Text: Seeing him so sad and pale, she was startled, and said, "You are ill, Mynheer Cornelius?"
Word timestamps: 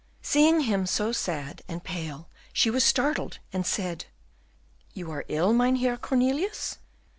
Seeing 0.23 0.61
him 0.61 0.87
so 0.87 1.11
sad 1.11 1.61
and 1.67 1.83
pale, 1.83 2.27
she 2.51 2.71
was 2.71 2.83
startled, 2.83 3.37
and 3.53 3.67
said, 3.67 4.05
"You 4.95 5.11
are 5.11 5.25
ill, 5.29 5.53
Mynheer 5.53 5.95
Cornelius?" 5.95 6.79